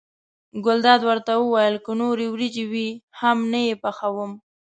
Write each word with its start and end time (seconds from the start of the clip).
ګلداد 0.65 1.01
ورته 1.09 1.33
وویل 1.37 1.75
که 1.85 1.91
نورې 2.01 2.25
وریجې 2.29 2.65
وي 2.71 2.87
هم 3.19 3.37
نه 3.51 3.59
یې 3.67 3.75
پخوم. 3.83 4.31